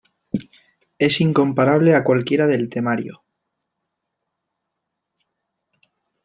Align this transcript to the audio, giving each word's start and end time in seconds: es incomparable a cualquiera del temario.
es 0.97 1.21
incomparable 1.21 1.93
a 1.93 2.03
cualquiera 2.03 2.47
del 2.47 2.69
temario. 2.71 3.21